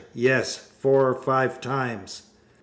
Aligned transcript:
Yes. 0.15 0.57
Four 0.79 1.07
or 1.09 1.13
five 1.13 1.61
times. 1.61 2.23